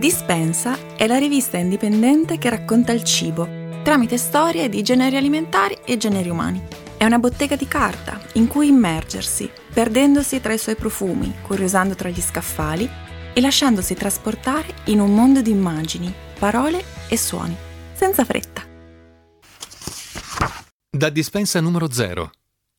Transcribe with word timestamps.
Dispensa 0.00 0.96
è 0.96 1.06
la 1.06 1.18
rivista 1.18 1.58
indipendente 1.58 2.38
che 2.38 2.48
racconta 2.48 2.90
il 2.90 3.04
cibo 3.04 3.46
tramite 3.84 4.16
storie 4.16 4.70
di 4.70 4.80
generi 4.82 5.16
alimentari 5.16 5.76
e 5.84 5.98
generi 5.98 6.30
umani. 6.30 6.66
È 6.96 7.04
una 7.04 7.18
bottega 7.18 7.54
di 7.54 7.68
carta 7.68 8.18
in 8.34 8.46
cui 8.46 8.68
immergersi, 8.68 9.50
perdendosi 9.74 10.40
tra 10.40 10.54
i 10.54 10.58
suoi 10.58 10.76
profumi, 10.76 11.34
curiosando 11.42 11.94
tra 11.94 12.08
gli 12.08 12.20
scaffali 12.22 12.88
e 13.34 13.40
lasciandosi 13.42 13.92
trasportare 13.92 14.74
in 14.84 15.00
un 15.00 15.14
mondo 15.14 15.42
di 15.42 15.50
immagini, 15.50 16.10
parole 16.38 16.82
e 17.10 17.18
suoni, 17.18 17.54
senza 17.92 18.24
fretta. 18.24 18.66
Da 20.88 21.10
dispensa 21.10 21.60
numero 21.60 21.92
0. 21.92 22.30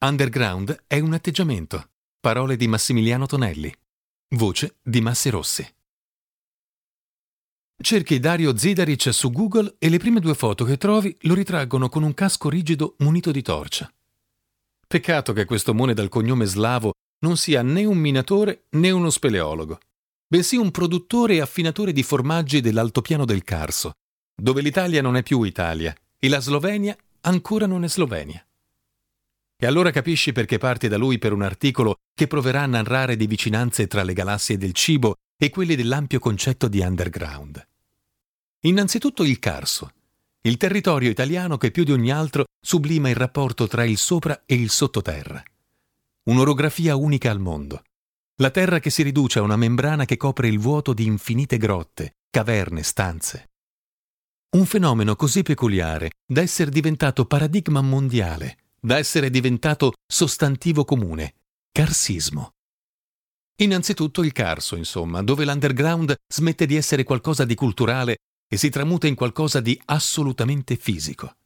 Underground 0.00 0.82
è 0.88 0.98
un 0.98 1.12
atteggiamento. 1.12 1.90
Parole 2.18 2.56
di 2.56 2.66
Massimiliano 2.66 3.26
Tonelli. 3.26 3.72
Voce 4.30 4.78
di 4.82 5.00
Massi 5.00 5.30
Rossi. 5.30 5.74
Cerchi 7.76 8.20
Dario 8.20 8.56
Zidaric 8.56 9.12
su 9.12 9.30
Google 9.30 9.74
e 9.78 9.88
le 9.88 9.98
prime 9.98 10.20
due 10.20 10.34
foto 10.34 10.64
che 10.64 10.78
trovi 10.78 11.14
lo 11.22 11.34
ritraggono 11.34 11.88
con 11.88 12.02
un 12.02 12.14
casco 12.14 12.48
rigido 12.48 12.94
munito 12.98 13.30
di 13.30 13.42
torcia. 13.42 13.92
Peccato 14.86 15.32
che 15.32 15.44
questo 15.44 15.74
mone 15.74 15.92
dal 15.92 16.08
cognome 16.08 16.44
slavo 16.44 16.92
non 17.24 17.36
sia 17.36 17.62
né 17.62 17.84
un 17.84 17.98
minatore 17.98 18.64
né 18.70 18.90
uno 18.90 19.10
speleologo, 19.10 19.78
bensì 20.26 20.56
un 20.56 20.70
produttore 20.70 21.34
e 21.34 21.40
affinatore 21.40 21.92
di 21.92 22.02
formaggi 22.02 22.60
dell'altopiano 22.60 23.24
del 23.24 23.42
Carso, 23.42 23.92
dove 24.34 24.62
l'Italia 24.62 25.02
non 25.02 25.16
è 25.16 25.22
più 25.22 25.42
Italia 25.42 25.94
e 26.18 26.28
la 26.28 26.40
Slovenia 26.40 26.96
ancora 27.22 27.66
non 27.66 27.84
è 27.84 27.88
Slovenia. 27.88 28.42
E 29.56 29.66
allora 29.66 29.90
capisci 29.90 30.32
perché 30.32 30.58
parti 30.58 30.88
da 30.88 30.96
lui 30.96 31.18
per 31.18 31.32
un 31.32 31.42
articolo 31.42 31.96
che 32.14 32.28
proverà 32.28 32.62
a 32.62 32.66
narrare 32.66 33.16
di 33.16 33.26
vicinanze 33.26 33.86
tra 33.88 34.04
le 34.04 34.12
galassie 34.12 34.56
del 34.56 34.72
cibo 34.72 35.16
e 35.36 35.50
quelli 35.50 35.74
dell'ampio 35.74 36.18
concetto 36.18 36.68
di 36.68 36.80
underground. 36.80 37.66
Innanzitutto 38.60 39.24
il 39.24 39.38
Carso, 39.38 39.92
il 40.46 40.58
territorio 40.58 41.08
italiano 41.08 41.56
che 41.56 41.70
più 41.70 41.84
di 41.84 41.92
ogni 41.92 42.10
altro 42.10 42.44
sublima 42.60 43.08
il 43.08 43.16
rapporto 43.16 43.66
tra 43.66 43.84
il 43.84 43.96
sopra 43.96 44.42
e 44.44 44.54
il 44.54 44.68
sottoterra. 44.68 45.42
Un'orografia 46.24 46.96
unica 46.96 47.30
al 47.30 47.40
mondo. 47.40 47.82
La 48.36 48.50
terra 48.50 48.78
che 48.78 48.90
si 48.90 49.02
riduce 49.02 49.38
a 49.38 49.42
una 49.42 49.56
membrana 49.56 50.04
che 50.04 50.16
copre 50.16 50.48
il 50.48 50.58
vuoto 50.58 50.92
di 50.92 51.04
infinite 51.04 51.56
grotte, 51.56 52.16
caverne, 52.28 52.82
stanze. 52.82 53.50
Un 54.56 54.66
fenomeno 54.66 55.16
così 55.16 55.42
peculiare 55.42 56.12
da 56.26 56.42
essere 56.42 56.70
diventato 56.70 57.24
paradigma 57.24 57.80
mondiale, 57.80 58.58
da 58.80 58.98
essere 58.98 59.30
diventato 59.30 59.94
sostantivo 60.06 60.84
comune, 60.84 61.34
carsismo. 61.72 62.53
Innanzitutto 63.56 64.24
il 64.24 64.32
Carso, 64.32 64.74
insomma, 64.74 65.22
dove 65.22 65.44
l'underground 65.44 66.14
smette 66.26 66.66
di 66.66 66.74
essere 66.74 67.04
qualcosa 67.04 67.44
di 67.44 67.54
culturale 67.54 68.16
e 68.48 68.56
si 68.56 68.68
tramuta 68.68 69.06
in 69.06 69.14
qualcosa 69.14 69.60
di 69.60 69.80
assolutamente 69.86 70.74
fisico. 70.74 71.36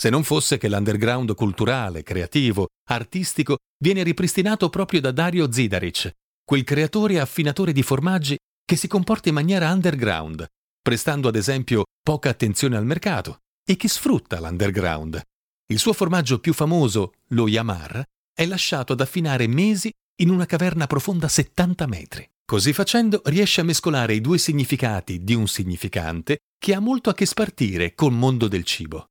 Se 0.00 0.10
non 0.10 0.22
fosse 0.22 0.58
che 0.58 0.68
l'underground 0.68 1.34
culturale, 1.34 2.04
creativo, 2.04 2.68
artistico 2.90 3.56
viene 3.82 4.04
ripristinato 4.04 4.70
proprio 4.70 5.00
da 5.00 5.10
Dario 5.10 5.50
Zidaric, 5.50 6.12
quel 6.44 6.62
creatore 6.62 7.14
e 7.14 7.18
affinatore 7.18 7.72
di 7.72 7.82
formaggi 7.82 8.36
che 8.64 8.76
si 8.76 8.86
comporta 8.86 9.28
in 9.28 9.34
maniera 9.34 9.72
underground, 9.72 10.46
prestando 10.80 11.26
ad 11.26 11.34
esempio 11.34 11.86
poca 12.00 12.30
attenzione 12.30 12.76
al 12.76 12.86
mercato 12.86 13.38
e 13.68 13.76
che 13.76 13.88
sfrutta 13.88 14.38
l'underground. 14.38 15.20
Il 15.66 15.80
suo 15.80 15.92
formaggio 15.92 16.38
più 16.38 16.54
famoso, 16.54 17.14
lo 17.30 17.48
Yamar, 17.48 18.04
è 18.32 18.46
lasciato 18.46 18.92
ad 18.92 19.00
affinare 19.00 19.48
mesi 19.48 19.90
in 20.20 20.30
una 20.30 20.46
caverna 20.46 20.86
profonda 20.86 21.28
70 21.28 21.86
metri. 21.86 22.28
Così 22.44 22.72
facendo 22.72 23.20
riesce 23.26 23.60
a 23.60 23.64
mescolare 23.64 24.14
i 24.14 24.20
due 24.20 24.38
significati 24.38 25.22
di 25.22 25.34
un 25.34 25.46
significante 25.46 26.38
che 26.58 26.74
ha 26.74 26.80
molto 26.80 27.10
a 27.10 27.14
che 27.14 27.26
spartire 27.26 27.94
col 27.94 28.12
mondo 28.12 28.48
del 28.48 28.64
cibo. 28.64 29.10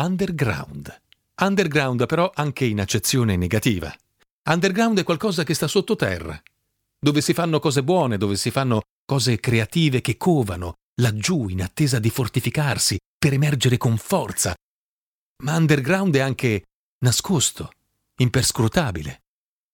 Underground. 0.00 1.02
Underground 1.40 2.06
però 2.06 2.30
anche 2.34 2.64
in 2.64 2.80
accezione 2.80 3.36
negativa. 3.36 3.94
Underground 4.48 4.98
è 4.98 5.04
qualcosa 5.04 5.44
che 5.44 5.54
sta 5.54 5.68
sottoterra, 5.68 6.40
dove 6.98 7.20
si 7.20 7.34
fanno 7.34 7.60
cose 7.60 7.84
buone, 7.84 8.16
dove 8.16 8.36
si 8.36 8.50
fanno 8.50 8.82
cose 9.04 9.38
creative 9.38 10.00
che 10.00 10.16
covano, 10.16 10.74
laggiù 11.00 11.48
in 11.48 11.62
attesa 11.62 11.98
di 11.98 12.10
fortificarsi, 12.10 12.98
per 13.18 13.32
emergere 13.32 13.76
con 13.76 13.96
forza. 13.96 14.54
Ma 15.44 15.56
underground 15.56 16.16
è 16.16 16.20
anche 16.20 16.64
nascosto, 17.00 17.70
imperscrutabile. 18.16 19.20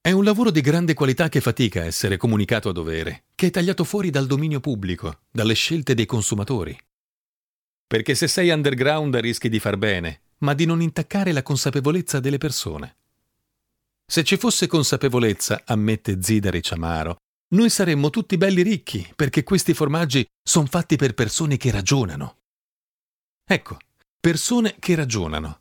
È 0.06 0.10
un 0.10 0.22
lavoro 0.22 0.50
di 0.50 0.60
grande 0.60 0.92
qualità 0.92 1.30
che 1.30 1.40
fatica 1.40 1.80
a 1.80 1.86
essere 1.86 2.18
comunicato 2.18 2.68
a 2.68 2.72
dovere, 2.72 3.24
che 3.34 3.46
è 3.46 3.50
tagliato 3.50 3.84
fuori 3.84 4.10
dal 4.10 4.26
dominio 4.26 4.60
pubblico, 4.60 5.20
dalle 5.30 5.54
scelte 5.54 5.94
dei 5.94 6.04
consumatori. 6.04 6.78
Perché 7.86 8.14
se 8.14 8.28
sei 8.28 8.50
underground 8.50 9.16
rischi 9.16 9.48
di 9.48 9.58
far 9.58 9.78
bene, 9.78 10.20
ma 10.40 10.52
di 10.52 10.66
non 10.66 10.82
intaccare 10.82 11.32
la 11.32 11.42
consapevolezza 11.42 12.20
delle 12.20 12.36
persone. 12.36 12.96
Se 14.04 14.22
ci 14.24 14.36
fosse 14.36 14.66
consapevolezza, 14.66 15.62
ammette 15.64 16.18
Zidare 16.20 16.60
Ciamaro, 16.60 17.16
noi 17.54 17.70
saremmo 17.70 18.10
tutti 18.10 18.36
belli 18.36 18.60
ricchi, 18.60 19.10
perché 19.16 19.42
questi 19.42 19.72
formaggi 19.72 20.22
sono 20.46 20.66
fatti 20.66 20.96
per 20.96 21.14
persone 21.14 21.56
che 21.56 21.70
ragionano. 21.70 22.40
Ecco, 23.42 23.78
persone 24.20 24.76
che 24.78 24.96
ragionano 24.96 25.60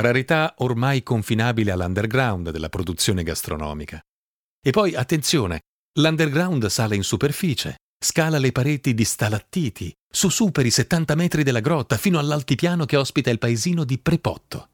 rarità 0.00 0.54
ormai 0.58 1.02
confinabile 1.02 1.70
all'underground 1.70 2.50
della 2.50 2.68
produzione 2.68 3.22
gastronomica. 3.22 4.00
E 4.60 4.70
poi, 4.70 4.94
attenzione, 4.94 5.60
l'underground 5.98 6.66
sale 6.66 6.96
in 6.96 7.04
superficie, 7.04 7.76
scala 8.02 8.38
le 8.38 8.52
pareti 8.52 8.94
di 8.94 9.04
stalattiti, 9.04 9.92
su 10.10 10.28
superi 10.28 10.70
70 10.70 11.14
metri 11.14 11.42
della 11.42 11.60
grotta 11.60 11.96
fino 11.96 12.18
all'altipiano 12.18 12.84
che 12.86 12.96
ospita 12.96 13.30
il 13.30 13.38
paesino 13.38 13.84
di 13.84 13.98
Prepotto. 13.98 14.68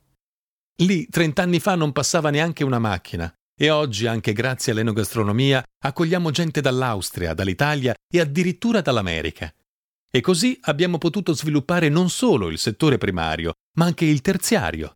Lì, 0.83 1.07
trent'anni 1.09 1.61
fa, 1.61 1.75
non 1.75 1.93
passava 1.93 2.31
neanche 2.31 2.65
una 2.65 2.79
macchina, 2.79 3.33
e 3.55 3.69
oggi, 3.69 4.07
anche 4.07 4.33
grazie 4.33 4.73
all'enogastronomia, 4.73 5.63
accogliamo 5.85 6.31
gente 6.31 6.63
dall'Austria, 6.63 7.35
dall'Italia 7.35 7.95
e 8.11 8.21
addirittura 8.21 8.81
dall'America. 8.81 9.53
E 10.11 10.21
così 10.23 10.59
abbiamo 10.63 10.97
potuto 10.97 11.35
sviluppare 11.35 11.89
non 11.91 12.09
solo 12.09 12.49
il 12.49 12.59
settore 12.59 12.97
primario, 12.97 13.53
ma 13.77 13.85
anche 13.85 14.07
il 14.07 14.23
terziario, 14.23 14.95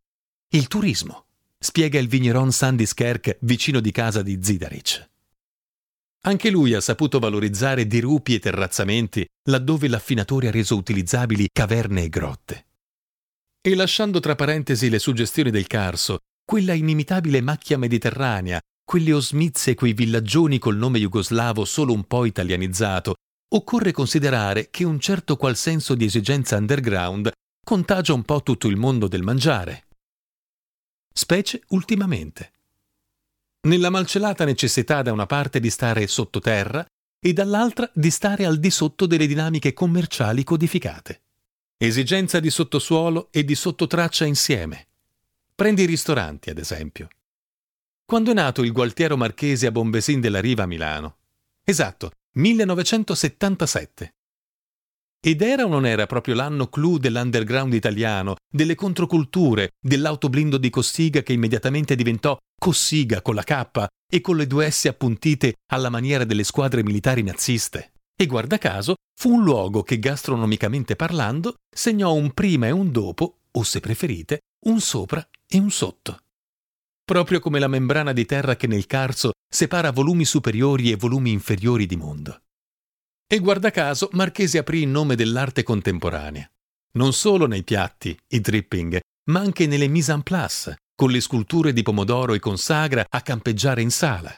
il 0.54 0.68
turismo, 0.68 1.24
spiega 1.58 1.98
il 1.98 2.06
vigneron 2.06 2.52
Sandy 2.52 2.86
Skerk 2.86 3.38
vicino 3.40 3.80
di 3.80 3.90
casa 3.90 4.22
di 4.22 4.38
Zidaric. 4.40 5.10
Anche 6.26 6.48
lui 6.48 6.74
ha 6.74 6.80
saputo 6.80 7.18
valorizzare 7.18 7.88
dirupi 7.88 8.34
e 8.34 8.38
terrazzamenti 8.38 9.26
laddove 9.48 9.88
l'affinatore 9.88 10.46
ha 10.46 10.50
reso 10.52 10.76
utilizzabili 10.76 11.48
caverne 11.52 12.04
e 12.04 12.08
grotte. 12.08 12.66
E 13.60 13.74
lasciando 13.74 14.20
tra 14.20 14.36
parentesi 14.36 14.88
le 14.88 15.00
suggestioni 15.00 15.50
del 15.50 15.66
Carso, 15.66 16.18
quella 16.44 16.72
inimitabile 16.72 17.40
macchia 17.40 17.76
mediterranea, 17.76 18.60
quelle 18.84 19.12
osmizie 19.12 19.74
quei 19.74 19.92
villaggioni 19.92 20.60
col 20.60 20.76
nome 20.76 21.00
jugoslavo 21.00 21.64
solo 21.64 21.92
un 21.92 22.04
po' 22.04 22.26
italianizzato, 22.26 23.16
occorre 23.54 23.90
considerare 23.90 24.70
che 24.70 24.84
un 24.84 25.00
certo 25.00 25.36
qual 25.36 25.56
senso 25.56 25.96
di 25.96 26.04
esigenza 26.04 26.56
underground 26.56 27.32
contagia 27.66 28.14
un 28.14 28.22
po' 28.22 28.40
tutto 28.44 28.68
il 28.68 28.76
mondo 28.76 29.08
del 29.08 29.22
mangiare 29.22 29.86
specie 31.16 31.62
ultimamente. 31.68 32.52
Nella 33.62 33.88
malcelata 33.88 34.44
necessità 34.44 35.00
da 35.00 35.12
una 35.12 35.26
parte 35.26 35.60
di 35.60 35.70
stare 35.70 36.08
sottoterra 36.08 36.84
e 37.20 37.32
dall'altra 37.32 37.88
di 37.94 38.10
stare 38.10 38.44
al 38.44 38.58
di 38.58 38.70
sotto 38.70 39.06
delle 39.06 39.28
dinamiche 39.28 39.72
commerciali 39.72 40.42
codificate. 40.42 41.22
Esigenza 41.76 42.40
di 42.40 42.50
sottosuolo 42.50 43.28
e 43.30 43.44
di 43.44 43.54
sottotraccia 43.54 44.24
insieme. 44.24 44.88
Prendi 45.54 45.82
i 45.82 45.86
ristoranti, 45.86 46.50
ad 46.50 46.58
esempio. 46.58 47.08
Quando 48.04 48.32
è 48.32 48.34
nato 48.34 48.62
il 48.62 48.72
Gualtiero 48.72 49.16
Marchesi 49.16 49.66
a 49.66 49.70
Bombesin 49.70 50.20
della 50.20 50.40
Riva 50.40 50.64
a 50.64 50.66
Milano? 50.66 51.16
Esatto, 51.62 52.10
1977. 52.32 54.14
Ed 55.26 55.40
era 55.40 55.64
o 55.64 55.68
non 55.68 55.86
era 55.86 56.04
proprio 56.04 56.34
l'anno 56.34 56.66
clou 56.66 56.98
dell'underground 56.98 57.72
italiano, 57.72 58.36
delle 58.46 58.74
controculture, 58.74 59.70
dell'autoblindo 59.80 60.58
di 60.58 60.68
Cossiga 60.68 61.22
che 61.22 61.32
immediatamente 61.32 61.96
diventò 61.96 62.36
Cossiga 62.60 63.22
con 63.22 63.34
la 63.34 63.42
K 63.42 63.86
e 64.06 64.20
con 64.20 64.36
le 64.36 64.46
due 64.46 64.70
S 64.70 64.84
appuntite 64.84 65.54
alla 65.72 65.88
maniera 65.88 66.24
delle 66.24 66.44
squadre 66.44 66.82
militari 66.82 67.22
naziste? 67.22 67.92
E 68.14 68.26
guarda 68.26 68.58
caso, 68.58 68.96
fu 69.18 69.32
un 69.32 69.42
luogo 69.42 69.82
che 69.82 69.98
gastronomicamente 69.98 70.94
parlando 70.94 71.54
segnò 71.74 72.12
un 72.12 72.34
prima 72.34 72.66
e 72.66 72.70
un 72.72 72.92
dopo, 72.92 73.38
o 73.50 73.62
se 73.62 73.80
preferite, 73.80 74.40
un 74.66 74.78
sopra 74.78 75.26
e 75.48 75.56
un 75.56 75.70
sotto. 75.70 76.18
Proprio 77.02 77.40
come 77.40 77.58
la 77.58 77.68
membrana 77.68 78.12
di 78.12 78.26
terra 78.26 78.56
che 78.56 78.66
nel 78.66 78.84
Carso 78.84 79.30
separa 79.48 79.90
volumi 79.90 80.26
superiori 80.26 80.90
e 80.90 80.96
volumi 80.96 81.32
inferiori 81.32 81.86
di 81.86 81.96
mondo. 81.96 82.43
E 83.26 83.38
guarda 83.38 83.70
caso 83.70 84.08
Marchesi 84.12 84.58
aprì 84.58 84.82
in 84.82 84.90
nome 84.90 85.16
dell'arte 85.16 85.62
contemporanea. 85.62 86.48
Non 86.92 87.12
solo 87.12 87.46
nei 87.46 87.64
piatti, 87.64 88.16
i 88.28 88.40
dripping, 88.40 89.00
ma 89.30 89.40
anche 89.40 89.66
nelle 89.66 89.88
mise 89.88 90.12
en 90.12 90.22
place, 90.22 90.76
con 90.94 91.10
le 91.10 91.20
sculture 91.20 91.72
di 91.72 91.82
pomodoro 91.82 92.34
e 92.34 92.38
consagra 92.38 93.04
a 93.08 93.20
campeggiare 93.22 93.82
in 93.82 93.90
sala. 93.90 94.32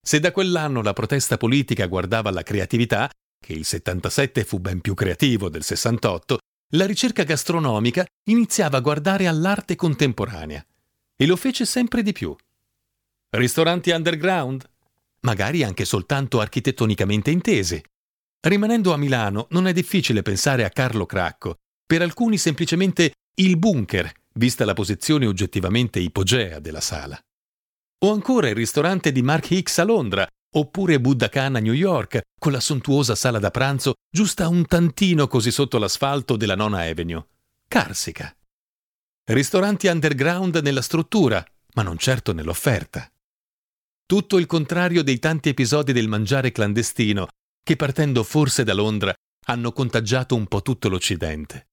Se 0.00 0.20
da 0.20 0.30
quell'anno 0.30 0.82
la 0.82 0.92
protesta 0.92 1.36
politica 1.36 1.86
guardava 1.86 2.28
alla 2.28 2.44
creatività, 2.44 3.10
che 3.44 3.52
il 3.52 3.64
77 3.64 4.44
fu 4.44 4.60
ben 4.60 4.80
più 4.80 4.94
creativo 4.94 5.48
del 5.48 5.64
68, 5.64 6.38
la 6.74 6.86
ricerca 6.86 7.24
gastronomica 7.24 8.06
iniziava 8.28 8.78
a 8.78 8.80
guardare 8.80 9.26
all'arte 9.26 9.76
contemporanea 9.76 10.64
e 11.16 11.26
lo 11.26 11.36
fece 11.36 11.64
sempre 11.64 12.02
di 12.02 12.12
più. 12.12 12.34
Ristoranti 13.30 13.90
underground? 13.90 14.68
Magari 15.26 15.64
anche 15.64 15.84
soltanto 15.84 16.38
architettonicamente 16.38 17.32
intesi. 17.32 17.82
Rimanendo 18.46 18.92
a 18.92 18.96
Milano 18.96 19.48
non 19.50 19.66
è 19.66 19.72
difficile 19.72 20.22
pensare 20.22 20.64
a 20.64 20.70
Carlo 20.70 21.04
Cracco, 21.04 21.56
per 21.84 22.00
alcuni 22.00 22.38
semplicemente 22.38 23.14
il 23.40 23.58
bunker, 23.58 24.12
vista 24.34 24.64
la 24.64 24.72
posizione 24.72 25.26
oggettivamente 25.26 25.98
ipogea 25.98 26.60
della 26.60 26.80
sala. 26.80 27.20
O 28.04 28.12
ancora 28.12 28.48
il 28.48 28.54
ristorante 28.54 29.10
di 29.10 29.20
Mark 29.22 29.50
Hicks 29.50 29.78
a 29.78 29.84
Londra, 29.84 30.28
oppure 30.54 31.00
Buddha 31.00 31.28
Khan 31.28 31.56
a 31.56 31.60
New 31.60 31.72
York, 31.72 32.20
con 32.38 32.52
la 32.52 32.60
sontuosa 32.60 33.16
sala 33.16 33.40
da 33.40 33.50
pranzo 33.50 33.94
giusta 34.08 34.46
un 34.46 34.64
tantino 34.64 35.26
così 35.26 35.50
sotto 35.50 35.78
l'asfalto 35.78 36.36
della 36.36 36.54
Nona 36.54 36.82
Avenue. 36.82 37.26
Carsica. 37.66 38.32
Ristoranti 39.24 39.88
underground 39.88 40.60
nella 40.62 40.82
struttura, 40.82 41.44
ma 41.74 41.82
non 41.82 41.98
certo 41.98 42.32
nell'offerta. 42.32 43.10
Tutto 44.06 44.38
il 44.38 44.46
contrario 44.46 45.02
dei 45.02 45.18
tanti 45.18 45.48
episodi 45.48 45.92
del 45.92 46.06
mangiare 46.06 46.52
clandestino 46.52 47.26
che 47.60 47.74
partendo 47.74 48.22
forse 48.22 48.62
da 48.62 48.72
Londra 48.72 49.12
hanno 49.46 49.72
contagiato 49.72 50.36
un 50.36 50.46
po' 50.46 50.62
tutto 50.62 50.88
l'Occidente. 50.88 51.66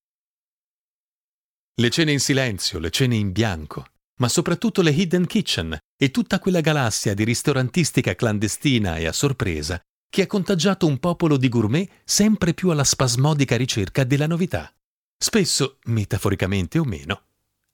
Le 1.76 1.90
cene 1.92 2.12
in 2.12 2.20
silenzio, 2.20 2.80
le 2.80 2.90
cene 2.90 3.18
in 3.18 3.32
bianco, 3.32 3.86
ma 4.18 4.28
soprattutto 4.30 4.82
le 4.82 4.90
hidden 4.90 5.28
kitchen 5.28 5.78
e 5.96 6.10
tutta 6.10 6.40
quella 6.40 6.62
galassia 6.62 7.14
di 7.14 7.24
ristorantistica 7.24 8.16
clandestina 8.16 8.98
e 8.98 9.06
a 9.06 9.12
sorpresa 9.12 9.80
che 10.10 10.24
ha 10.24 10.28
contagiato 10.28 10.88
un 10.88 10.98
popolo 10.98 11.38
di 11.38 11.50
gourmet 11.50 11.88
sempre 12.04 12.56
più 12.56 12.70
alla 12.72 12.84
spasmodica 12.84 13.56
ricerca 13.56 14.04
della 14.04 14.26
novità, 14.26 14.74
spesso, 15.16 15.78
metaforicamente 15.86 16.80
o 16.80 16.84
meno, 16.84 17.26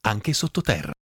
anche 0.02 0.34
sottoterra. 0.34 0.92